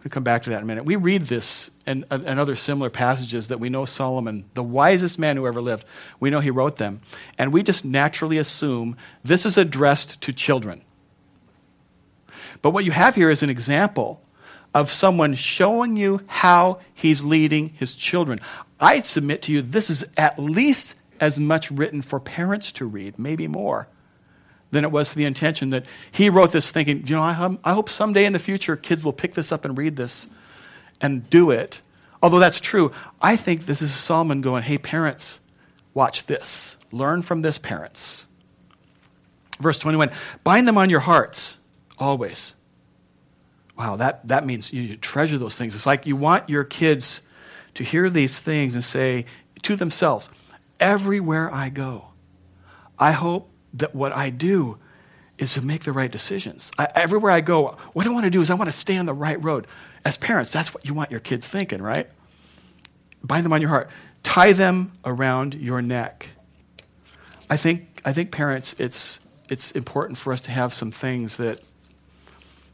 [0.03, 0.85] We'll come back to that in a minute.
[0.85, 5.37] We read this and, and other similar passages that we know Solomon, the wisest man
[5.37, 5.85] who ever lived,
[6.19, 7.01] we know he wrote them.
[7.37, 10.81] And we just naturally assume this is addressed to children.
[12.61, 14.21] But what you have here is an example
[14.73, 18.39] of someone showing you how he's leading his children.
[18.79, 23.19] I submit to you, this is at least as much written for parents to read,
[23.19, 23.87] maybe more,
[24.71, 27.89] than it was the intention that he wrote this thinking, you know, I, I hope
[27.89, 30.27] someday in the future kids will pick this up and read this
[31.01, 31.81] and do it.
[32.23, 35.39] Although that's true, I think this is Solomon going, hey, parents,
[35.93, 36.77] watch this.
[36.91, 38.27] Learn from this, parents.
[39.59, 40.11] Verse 21
[40.43, 41.57] Bind them on your hearts
[42.01, 42.53] always.
[43.77, 45.75] Wow, that, that means you treasure those things.
[45.75, 47.21] It's like you want your kids
[47.75, 49.25] to hear these things and say
[49.61, 50.29] to themselves,
[50.79, 52.07] everywhere I go,
[52.99, 54.77] I hope that what I do
[55.37, 56.71] is to make the right decisions.
[56.77, 59.05] I, everywhere I go, what I want to do is I want to stay on
[59.05, 59.65] the right road.
[60.03, 62.09] As parents, that's what you want your kids thinking, right?
[63.23, 63.89] Bind them on your heart.
[64.23, 66.29] Tie them around your neck.
[67.49, 71.61] I think, I think parents, it's, it's important for us to have some things that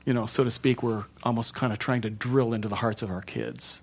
[0.08, 3.02] you know, so to speak, we're almost kind of trying to drill into the hearts
[3.02, 3.82] of our kids.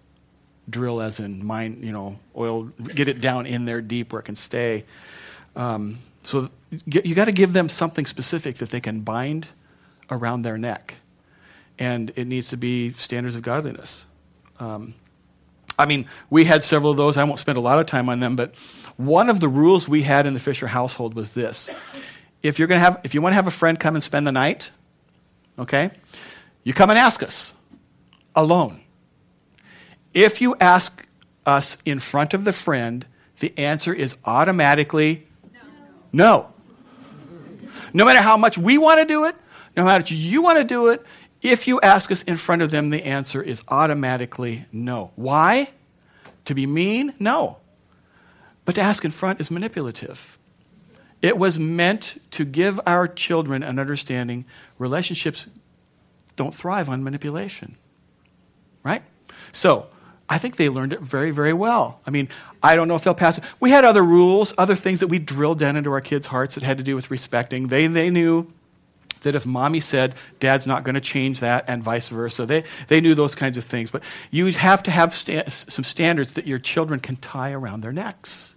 [0.70, 4.24] Drill as in mine, you know, oil, get it down in there deep where it
[4.24, 4.84] can stay.
[5.54, 6.48] Um, So
[6.86, 9.48] you got to give them something specific that they can bind
[10.10, 10.94] around their neck.
[11.78, 14.06] And it needs to be standards of godliness.
[14.58, 14.94] Um,
[15.78, 17.18] I mean, we had several of those.
[17.18, 18.54] I won't spend a lot of time on them, but
[18.96, 21.68] one of the rules we had in the Fisher household was this.
[22.42, 24.32] If you're to have if you want to have a friend come and spend the
[24.32, 24.70] night,
[25.58, 25.90] okay?
[26.62, 27.54] You come and ask us
[28.34, 28.80] alone.
[30.12, 31.06] If you ask
[31.44, 33.06] us in front of the friend,
[33.40, 35.26] the answer is automatically
[36.12, 36.52] no.
[37.92, 39.36] No matter how much we want to do it,
[39.76, 41.04] no matter how you want to do it,
[41.42, 45.10] if you ask us in front of them, the answer is automatically no.
[45.16, 45.70] Why?
[46.46, 47.12] To be mean?
[47.18, 47.58] No.
[48.64, 50.38] But to ask in front is manipulative.
[51.20, 54.44] It was meant to give our children an understanding
[54.78, 55.46] relationships
[56.36, 57.76] don't thrive on manipulation.
[58.82, 59.02] Right?
[59.52, 59.86] So,
[60.28, 62.00] I think they learned it very, very well.
[62.06, 62.28] I mean,
[62.62, 63.44] I don't know if they'll pass it.
[63.60, 66.64] We had other rules, other things that we drilled down into our kids' hearts that
[66.64, 67.68] had to do with respecting.
[67.68, 68.50] They, they knew
[69.20, 72.46] that if mommy said, dad's not going to change that, and vice versa.
[72.46, 73.90] They, they knew those kinds of things.
[73.90, 77.92] But you have to have sta- some standards that your children can tie around their
[77.92, 78.54] necks,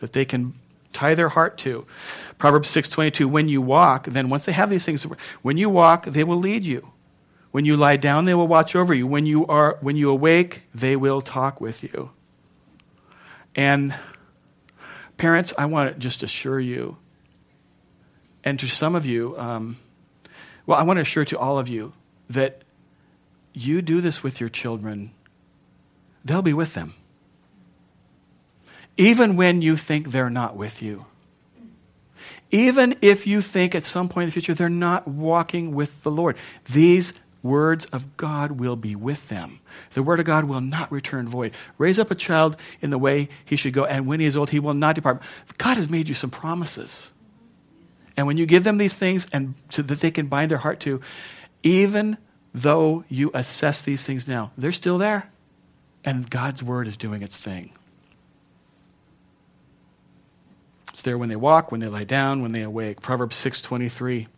[0.00, 0.54] that they can
[0.92, 1.86] tie their heart to.
[2.38, 5.04] Proverbs 6.22, when you walk, then once they have these things,
[5.42, 6.92] when you walk, they will lead you.
[7.50, 9.06] When you lie down, they will watch over you.
[9.06, 12.10] When you, are, when you awake, they will talk with you.
[13.54, 13.94] And
[15.18, 16.96] parents, I want to just assure you,
[18.42, 19.76] and to some of you, um,
[20.66, 21.92] well, I want to assure to all of you
[22.30, 22.62] that
[23.52, 25.12] you do this with your children,
[26.24, 26.94] they'll be with them.
[28.96, 31.06] Even when you think they're not with you.
[32.50, 36.10] Even if you think at some point in the future they're not walking with the
[36.10, 36.36] Lord.
[36.70, 39.60] These words of God will be with them.
[39.94, 41.52] The word of God will not return void.
[41.78, 44.50] Raise up a child in the way he should go, and when he is old,
[44.50, 45.20] he will not depart.
[45.58, 47.12] God has made you some promises.
[48.16, 50.80] And when you give them these things and so that they can bind their heart
[50.80, 51.00] to,
[51.62, 52.18] even
[52.54, 55.30] though you assess these things now, they're still there.
[56.04, 57.72] And God's word is doing its thing.
[61.02, 63.00] It's there when they walk, when they lie down, when they awake.
[63.00, 64.28] Proverbs 623.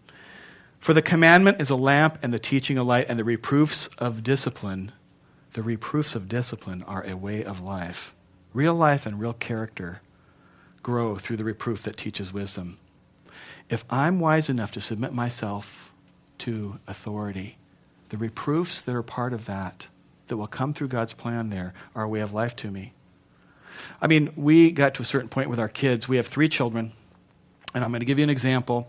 [0.78, 4.22] For the commandment is a lamp and the teaching a light, and the reproofs of
[4.22, 4.90] discipline,
[5.52, 8.14] the reproofs of discipline are a way of life.
[8.54, 10.00] Real life and real character
[10.82, 12.78] grow through the reproof that teaches wisdom.
[13.68, 15.92] If I'm wise enough to submit myself
[16.38, 17.58] to authority,
[18.08, 19.88] the reproofs that are part of that,
[20.28, 22.94] that will come through God's plan there, are a way of life to me.
[24.00, 26.08] I mean, we got to a certain point with our kids.
[26.08, 26.92] We have three children,
[27.74, 28.88] and I'm going to give you an example.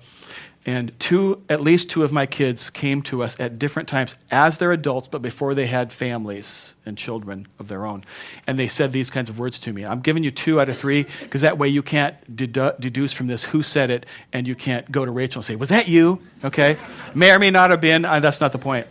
[0.67, 4.57] And two, at least two of my kids came to us at different times as
[4.57, 8.03] they're adults, but before they had families and children of their own.
[8.47, 9.85] And they said these kinds of words to me.
[9.85, 13.27] I'm giving you two out of three because that way you can't dedu- deduce from
[13.27, 16.19] this who said it, and you can't go to Rachel and say, Was that you?
[16.43, 16.77] Okay?
[17.13, 18.03] may or may not have been.
[18.03, 18.87] Uh, that's not the point.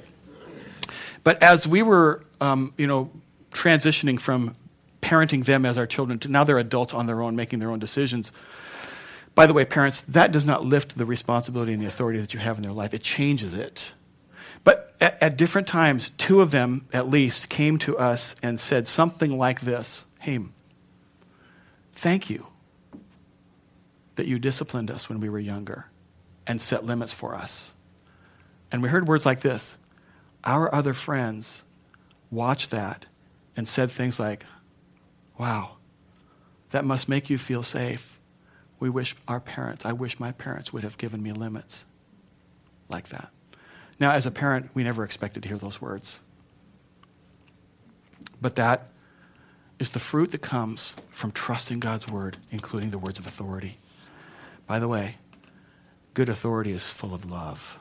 [1.24, 3.10] But as we were, um, you know,
[3.50, 4.54] transitioning from
[5.04, 6.18] parenting them as our children.
[6.20, 8.32] To now they're adults on their own, making their own decisions.
[9.34, 12.40] By the way, parents, that does not lift the responsibility and the authority that you
[12.40, 13.92] have in their life, it changes it.
[14.62, 18.88] But at, at, different times, two of them at least came to us and said
[18.88, 20.06] something like this.
[20.20, 20.38] Hey,
[21.92, 22.46] thank you
[24.14, 25.86] that you disciplined us when we were younger
[26.46, 27.74] and set limits for us.
[28.72, 29.76] And we heard words like this.
[30.44, 31.64] Our other friends
[32.30, 33.06] watched that
[33.56, 34.46] and said things like,
[35.38, 35.76] Wow,
[36.70, 38.14] that must make you feel safe
[38.84, 41.86] we wish our parents, I wish my parents would have given me limits
[42.90, 43.30] like that.
[43.98, 46.20] Now, as a parent, we never expected to hear those words.
[48.42, 48.88] But that
[49.78, 53.78] is the fruit that comes from trusting God's word, including the words of authority.
[54.66, 55.16] By the way,
[56.12, 57.78] good authority is full of love.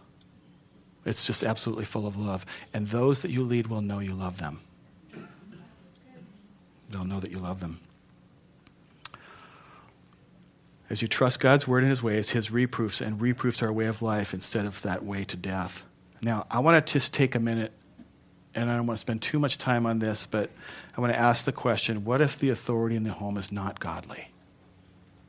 [1.06, 2.46] It's just absolutely full of love.
[2.74, 4.62] And those that you lead will know you love them.
[6.90, 7.80] They'll know that you love them.
[10.90, 13.86] As you trust God's word and his ways, his reproofs, and reproofs are a way
[13.86, 15.86] of life instead of that way to death.
[16.22, 17.72] Now, I want to just take a minute,
[18.54, 20.52] and I don't want to spend too much time on this, but
[20.96, 23.80] I want to ask the question what if the authority in the home is not
[23.80, 24.30] godly?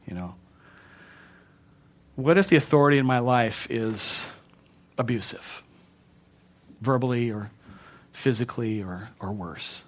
[0.06, 0.34] You know?
[2.16, 4.30] What if the authority in my life is
[4.98, 5.62] abusive,
[6.80, 7.50] verbally or
[8.12, 9.84] physically or, or worse?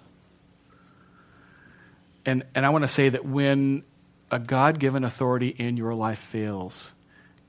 [2.27, 3.83] And, and I want to say that when
[4.29, 6.93] a God given authority in your life fails,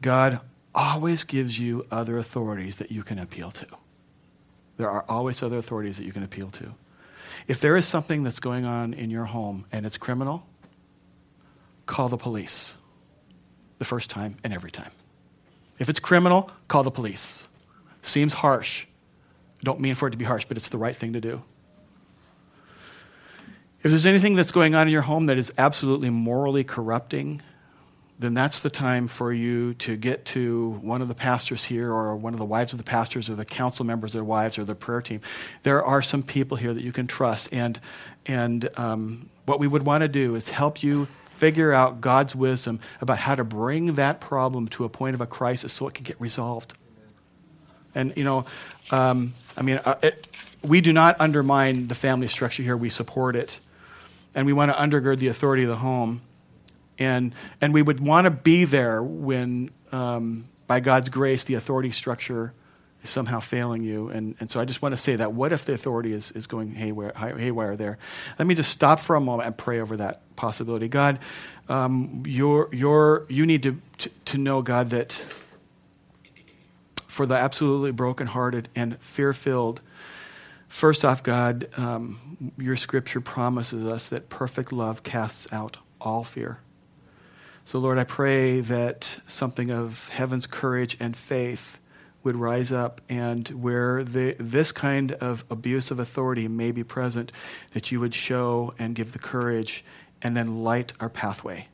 [0.00, 0.40] God
[0.74, 3.66] always gives you other authorities that you can appeal to.
[4.76, 6.74] There are always other authorities that you can appeal to.
[7.48, 10.46] If there is something that's going on in your home and it's criminal,
[11.86, 12.76] call the police.
[13.78, 14.90] the first time and every time.
[15.78, 17.48] If it's criminal, call the police.
[18.02, 18.86] Seems harsh.
[19.62, 21.42] Don't mean for it to be harsh, but it's the right thing to do.
[23.82, 27.42] If there's anything that's going on in your home that is absolutely morally corrupting,
[28.18, 32.16] then that's the time for you to get to one of the pastors here or
[32.16, 34.74] one of the wives of the pastors or the council members their wives or the
[34.74, 35.20] prayer team.
[35.62, 37.52] There are some people here that you can trust.
[37.52, 37.78] And,
[38.26, 42.80] and um, what we would want to do is help you figure out God's wisdom
[43.00, 46.02] about how to bring that problem to a point of a crisis so it can
[46.02, 46.74] get resolved.
[47.94, 48.44] And, you know,
[48.90, 50.26] um, I mean, uh, it,
[50.64, 53.60] we do not undermine the family structure here, we support it.
[54.38, 56.20] And we want to undergird the authority of the home.
[56.96, 61.90] And, and we would want to be there when, um, by God's grace, the authority
[61.90, 62.52] structure
[63.02, 64.10] is somehow failing you.
[64.10, 65.32] And, and so I just want to say that.
[65.32, 67.98] What if the authority is, is going haywire, haywire there?
[68.38, 70.86] Let me just stop for a moment and pray over that possibility.
[70.86, 71.18] God,
[71.68, 75.26] um, you're, you're, you need to, to, to know, God, that
[77.08, 79.80] for the absolutely brokenhearted and fear filled,
[80.68, 86.60] first off, God, um, your scripture promises us that perfect love casts out all fear.
[87.64, 91.78] So, Lord, I pray that something of heaven's courage and faith
[92.24, 97.32] would rise up, and where the, this kind of abuse of authority may be present,
[97.72, 99.84] that you would show and give the courage
[100.22, 101.68] and then light our pathway.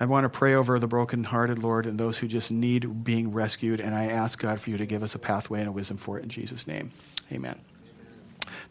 [0.00, 3.80] I want to pray over the brokenhearted, Lord, and those who just need being rescued,
[3.80, 6.18] and I ask God for you to give us a pathway and a wisdom for
[6.18, 6.92] it in Jesus' name.
[7.32, 7.58] Amen.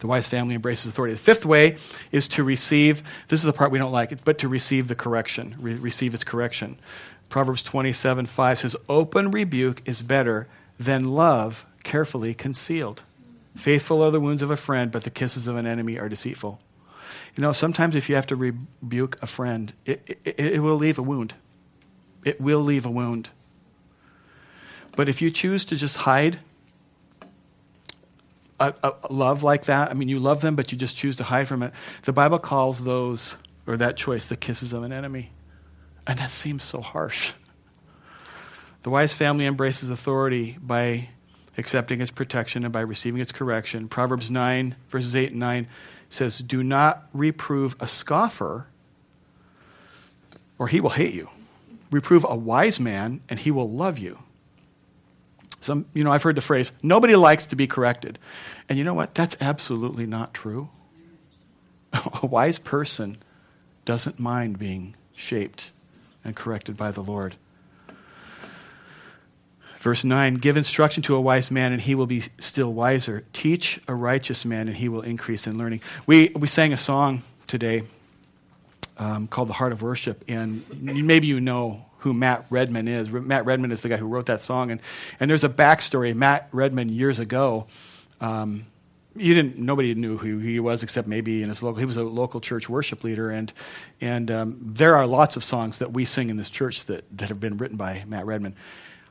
[0.00, 1.14] The wise family embraces authority.
[1.14, 1.76] The fifth way
[2.12, 5.56] is to receive, this is the part we don't like, but to receive the correction,
[5.58, 6.78] re- receive its correction.
[7.28, 13.02] Proverbs 27 5 says, Open rebuke is better than love carefully concealed.
[13.56, 16.60] Faithful are the wounds of a friend, but the kisses of an enemy are deceitful.
[17.34, 20.98] You know, sometimes if you have to rebuke a friend, it, it, it will leave
[20.98, 21.34] a wound.
[22.24, 23.30] It will leave a wound.
[24.96, 26.38] But if you choose to just hide
[28.60, 29.90] a, a, love like that.
[29.90, 31.72] I mean, you love them, but you just choose to hide from it.
[32.02, 33.34] The Bible calls those,
[33.66, 35.30] or that choice, the kisses of an enemy.
[36.06, 37.32] And that seems so harsh.
[38.82, 41.08] The wise family embraces authority by
[41.58, 43.88] accepting its protection and by receiving its correction.
[43.88, 45.66] Proverbs 9, verses 8 and 9
[46.08, 48.66] says, Do not reprove a scoffer,
[50.58, 51.28] or he will hate you.
[51.90, 54.18] Reprove a wise man, and he will love you.
[55.68, 58.18] Some, you know, I've heard the phrase, nobody likes to be corrected.
[58.70, 59.14] And you know what?
[59.14, 60.70] That's absolutely not true.
[62.22, 63.18] A wise person
[63.84, 65.72] doesn't mind being shaped
[66.24, 67.36] and corrected by the Lord.
[69.80, 73.24] Verse 9 Give instruction to a wise man, and he will be still wiser.
[73.34, 75.82] Teach a righteous man, and he will increase in learning.
[76.06, 77.82] We, we sang a song today
[78.96, 83.10] um, called The Heart of Worship, and maybe you know who Matt Redman is.
[83.10, 84.70] Matt Redman is the guy who wrote that song.
[84.70, 84.80] And,
[85.18, 86.14] and there's a backstory.
[86.14, 87.66] Matt Redman, years ago,
[88.20, 88.66] um,
[89.16, 92.04] you didn't, nobody knew who he was except maybe in his local, he was a
[92.04, 93.30] local church worship leader.
[93.30, 93.52] And,
[94.00, 97.28] and um, there are lots of songs that we sing in this church that, that
[97.28, 98.54] have been written by Matt Redman.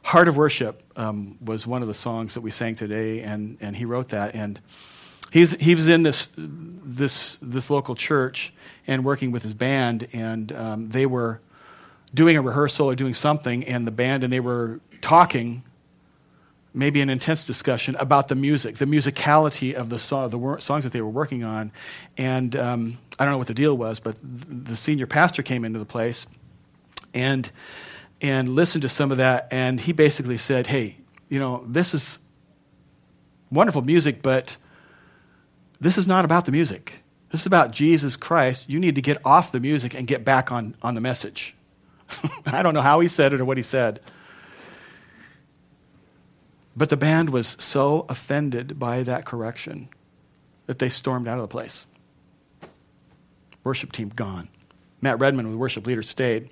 [0.04, 3.76] Heart of Worship um, was one of the songs that we sang today, and, and
[3.76, 4.34] he wrote that.
[4.34, 4.62] And
[5.32, 8.54] he's, he was in this, this, this local church
[8.88, 11.42] and working with his band, and um, they were
[12.18, 15.64] doing a rehearsal or doing something, and the band and they were talking,
[16.74, 20.84] maybe an intense discussion about the music, the musicality of the song, the wor- songs
[20.84, 21.72] that they were working on.
[22.18, 25.80] And um, I don't know what the deal was, but the senior pastor came into
[25.80, 26.28] the place
[27.14, 27.50] and
[28.20, 30.98] and listened to some of that, and he basically said, "Hey,
[31.30, 32.18] you know, this is
[33.52, 34.58] wonderful music, but
[35.80, 38.70] this is not about the music." This is about Jesus Christ.
[38.70, 41.57] You need to get off the music and get back on, on the message.
[42.46, 44.00] I don't know how he said it or what he said.
[46.76, 49.90] But the band was so offended by that correction
[50.68, 51.88] that they stormed out of the place.
[53.64, 54.50] Worship team gone.
[55.02, 56.50] Matt Redman, the worship leader, stayed.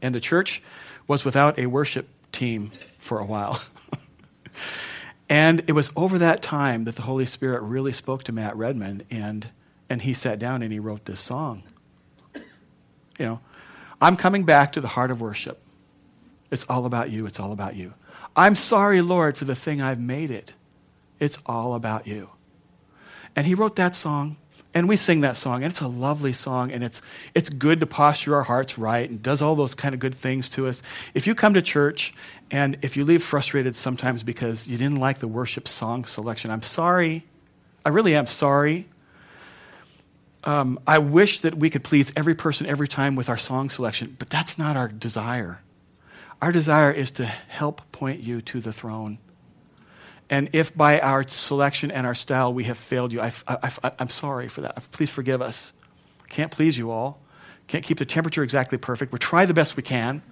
[0.00, 0.62] And the church
[1.06, 3.62] was without a worship team for a while.
[5.28, 9.02] and it was over that time that the Holy Spirit really spoke to Matt Redman,
[9.10, 9.50] and,
[9.88, 11.62] and he sat down and he wrote this song.
[13.18, 13.40] You know,
[14.04, 15.58] I'm coming back to the heart of worship.
[16.50, 17.24] It's all about you.
[17.24, 17.94] It's all about you.
[18.36, 20.52] I'm sorry, Lord, for the thing I've made it.
[21.18, 22.28] It's all about you.
[23.34, 24.36] And he wrote that song,
[24.74, 27.00] and we sing that song, and it's a lovely song, and it's,
[27.34, 30.50] it's good to posture our hearts right and does all those kind of good things
[30.50, 30.82] to us.
[31.14, 32.12] If you come to church
[32.50, 36.60] and if you leave frustrated sometimes because you didn't like the worship song selection, I'm
[36.60, 37.24] sorry.
[37.86, 38.86] I really am sorry.
[40.44, 44.16] Um, I wish that we could please every person every time with our song selection,
[44.18, 45.60] but that's not our desire.
[46.42, 49.18] Our desire is to help point you to the throne.
[50.28, 53.32] And if by our selection and our style we have failed you, I,
[53.98, 54.90] am sorry for that.
[54.92, 55.72] Please forgive us.
[56.28, 57.20] Can't please you all.
[57.66, 59.12] Can't keep the temperature exactly perfect.
[59.12, 60.22] We try the best we can.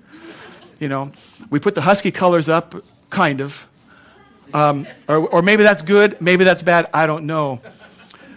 [0.79, 1.13] You know,
[1.49, 2.75] we put the husky colors up,
[3.09, 3.67] kind of.
[4.53, 7.61] Um, or, or maybe that's good, maybe that's bad, I don't know.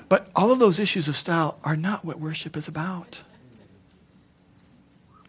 [0.07, 3.23] But all of those issues of style are not what worship is about.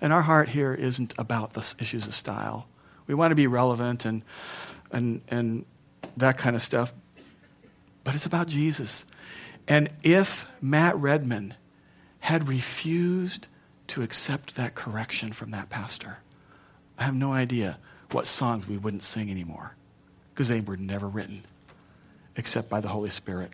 [0.00, 2.66] And our heart here isn't about the issues of style.
[3.06, 4.22] We want to be relevant and,
[4.90, 5.64] and, and
[6.16, 6.92] that kind of stuff.
[8.04, 9.04] But it's about Jesus.
[9.66, 11.54] And if Matt Redman
[12.20, 13.48] had refused
[13.88, 16.18] to accept that correction from that pastor,
[16.98, 17.78] I have no idea
[18.12, 19.74] what songs we wouldn't sing anymore
[20.32, 21.42] because they were never written
[22.36, 23.50] except by the Holy Spirit.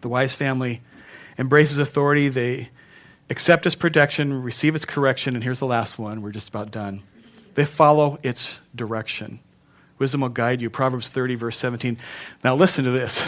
[0.00, 0.80] The Wise family
[1.38, 2.28] embraces authority.
[2.28, 2.70] They
[3.30, 6.22] accept its protection, receive its correction, and here's the last one.
[6.22, 7.02] We're just about done.
[7.54, 9.40] They follow its direction.
[9.98, 10.70] Wisdom will guide you.
[10.70, 11.98] Proverbs 30, verse 17.
[12.44, 13.24] Now listen to this.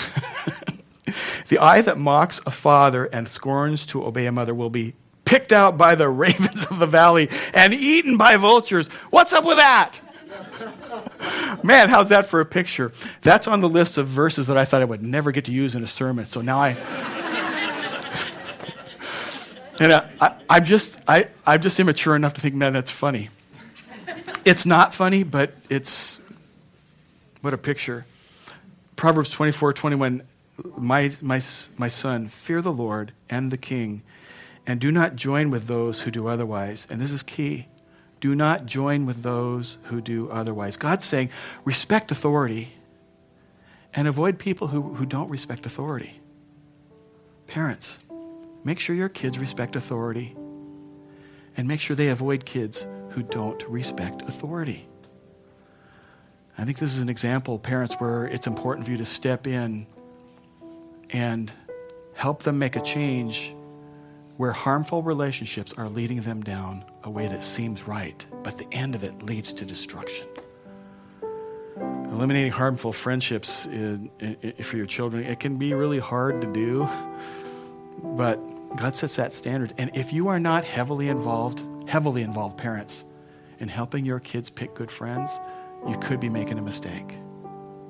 [1.48, 4.94] the eye that mocks a father and scorns to obey a mother will be
[5.24, 8.88] picked out by the ravens of the valley and eaten by vultures.
[9.10, 10.00] What's up with that?
[11.62, 12.92] Man, how's that for a picture?
[13.22, 15.74] That's on the list of verses that I thought I would never get to use
[15.74, 16.24] in a sermon.
[16.24, 16.70] So now I.
[19.80, 23.28] and uh, I, am just, I, I'm just immature enough to think, man, that's funny.
[24.44, 26.18] It's not funny, but it's
[27.42, 28.06] what a picture.
[28.96, 30.22] Proverbs 24, 21.
[30.76, 31.40] My, my,
[31.78, 34.02] my son, fear the Lord and the king,
[34.66, 36.86] and do not join with those who do otherwise.
[36.90, 37.66] And this is key.
[38.20, 40.76] Do not join with those who do otherwise.
[40.76, 41.30] God's saying,
[41.64, 42.74] respect authority
[43.94, 46.20] and avoid people who, who don't respect authority.
[47.46, 48.06] Parents,
[48.62, 50.36] make sure your kids respect authority
[51.56, 54.86] and make sure they avoid kids who don't respect authority.
[56.56, 59.86] I think this is an example, parents, where it's important for you to step in
[61.08, 61.50] and
[62.14, 63.54] help them make a change
[64.40, 68.94] where harmful relationships are leading them down a way that seems right, but the end
[68.94, 70.26] of it leads to destruction.
[72.10, 76.50] Eliminating harmful friendships in, in, in, for your children, it can be really hard to
[76.54, 76.88] do,
[78.02, 78.36] but
[78.76, 79.74] God sets that standard.
[79.76, 83.04] And if you are not heavily involved, heavily involved parents,
[83.58, 85.38] in helping your kids pick good friends,
[85.86, 87.18] you could be making a mistake,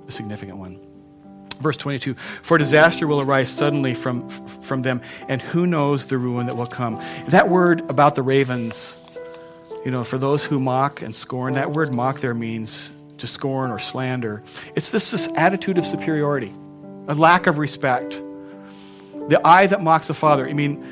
[0.09, 0.89] a significant one.
[1.61, 4.29] Verse 22 For disaster will arise suddenly from,
[4.63, 7.03] from them, and who knows the ruin that will come.
[7.29, 8.97] That word about the ravens,
[9.85, 13.71] you know, for those who mock and scorn, that word mock there means to scorn
[13.71, 14.43] or slander.
[14.75, 16.53] It's this, this attitude of superiority,
[17.07, 18.21] a lack of respect.
[19.29, 20.49] The eye that mocks the Father.
[20.49, 20.83] I mean,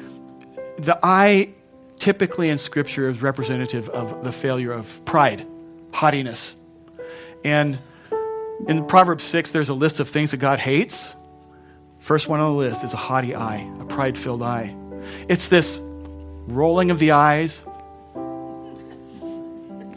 [0.77, 1.55] the eye
[1.99, 5.45] typically in Scripture is representative of the failure of pride,
[5.93, 6.55] haughtiness.
[7.45, 7.79] And
[8.66, 11.14] in Proverbs 6, there's a list of things that God hates.
[12.00, 14.74] First one on the list is a haughty eye, a pride filled eye.
[15.28, 15.80] It's this
[16.46, 17.62] rolling of the eyes,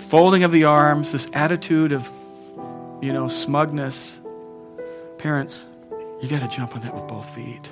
[0.10, 2.10] folding of the arms, this attitude of,
[3.02, 4.20] you know, smugness.
[5.18, 5.66] Parents,
[6.22, 7.70] you got to jump on that with both feet.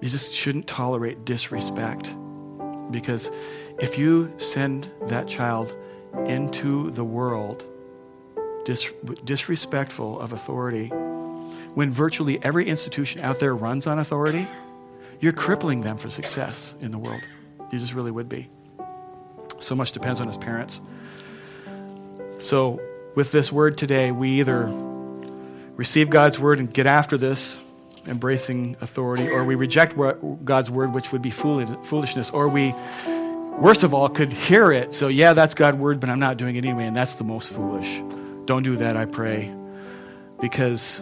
[0.00, 2.12] You just shouldn't tolerate disrespect
[2.90, 3.30] because
[3.78, 5.74] if you send that child
[6.26, 7.64] into the world
[8.64, 8.92] dis-
[9.24, 10.88] disrespectful of authority,
[11.74, 14.46] when virtually every institution out there runs on authority,
[15.20, 17.22] you're crippling them for success in the world.
[17.72, 18.48] You just really would be.
[19.58, 20.80] So much depends on us parents.
[22.38, 22.80] So,
[23.14, 24.66] with this word today, we either
[25.76, 27.58] receive God's word and get after this,
[28.06, 29.96] embracing authority, or we reject
[30.44, 32.74] God's word, which would be foolishness, or we,
[33.58, 34.94] worst of all, could hear it.
[34.94, 37.50] So, yeah, that's God's word, but I'm not doing it anyway, and that's the most
[37.50, 38.02] foolish.
[38.46, 39.54] Don't do that, I pray.
[40.40, 41.00] Because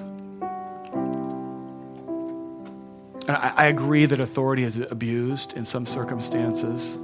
[3.28, 6.94] I, agree that authority is abused in some circumstances,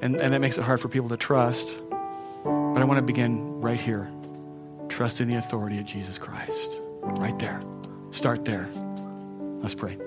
[0.00, 1.74] and, and that makes it hard for people to trust.
[2.44, 4.10] But I want to begin right here.
[4.88, 6.80] trusting the authority of Jesus Christ.
[7.02, 7.60] Right there.
[8.10, 8.68] Start there.
[9.60, 9.98] Let's pray.